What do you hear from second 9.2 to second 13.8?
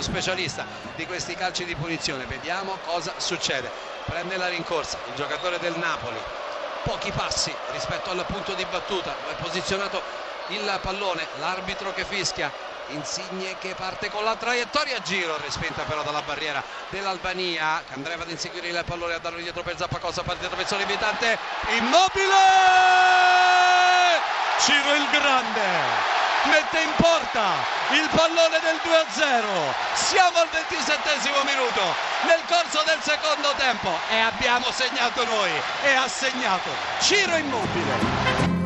È posizionato il pallone. L'arbitro che fischia. Insigne che